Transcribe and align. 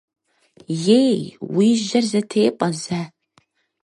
Ей, 1.01 1.19
уи 1.55 1.69
жьэр 1.87 2.05
зэтепӏэ 2.11 2.69
зэ! 2.81 3.01